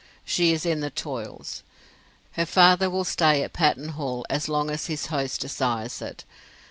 [0.25, 1.61] She is in the toils.
[2.31, 6.25] Her father will stay at Patterne Hall as long as his host desires it.